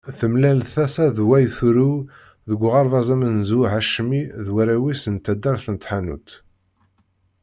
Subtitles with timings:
[0.19, 1.93] Temlal tasa d way turew
[2.49, 6.29] deg uɣerbaz amenzu Hacmi d warraw-is n taddart n Tḥanut.